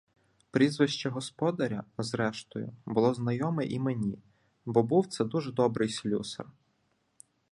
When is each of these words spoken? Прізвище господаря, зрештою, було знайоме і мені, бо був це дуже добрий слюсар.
Прізвище 0.51 1.09
господаря, 1.09 1.83
зрештою, 1.97 2.73
було 2.85 3.13
знайоме 3.13 3.65
і 3.65 3.79
мені, 3.79 4.19
бо 4.65 4.83
був 4.83 5.07
це 5.07 5.25
дуже 5.25 5.51
добрий 5.51 5.89
слюсар. 5.89 6.47